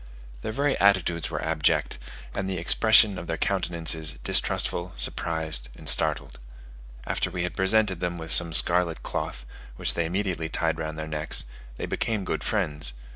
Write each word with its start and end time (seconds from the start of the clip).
Their 0.41 0.51
very 0.51 0.75
attitudes 0.79 1.29
were 1.29 1.45
abject, 1.45 1.99
and 2.33 2.49
the 2.49 2.57
expression 2.57 3.19
of 3.19 3.27
their 3.27 3.37
countenances 3.37 4.13
distrustful, 4.23 4.93
surprised, 4.95 5.69
and 5.75 5.87
startled. 5.87 6.39
After 7.05 7.29
we 7.29 7.43
had 7.43 7.55
presented 7.55 7.99
them 7.99 8.17
with 8.17 8.31
some 8.31 8.51
scarlet 8.51 9.03
cloth, 9.03 9.45
which 9.75 9.93
they 9.93 10.05
immediately 10.07 10.49
tied 10.49 10.79
round 10.79 10.97
their 10.97 11.07
necks, 11.07 11.45
they 11.77 11.85
became 11.85 12.25
good 12.25 12.43
friends. 12.43 12.93